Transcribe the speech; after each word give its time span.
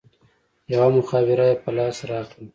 يوه 0.71 0.87
مخابره 0.97 1.45
يې 1.51 1.55
په 1.63 1.69
لاس 1.77 1.97
راکړه. 2.09 2.45